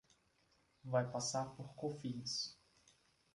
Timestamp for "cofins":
1.75-2.57